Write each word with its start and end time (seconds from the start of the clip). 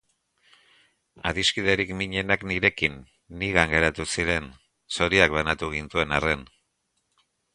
Adiskiderik 1.31 1.91
minenak 1.99 2.45
nirekin, 2.51 2.95
nigan 3.43 3.71
geratu 3.75 4.07
ziren, 4.15 4.49
zoriak 4.99 5.37
banatu 5.39 5.73
gintuen 5.77 6.19
arren. 6.21 6.45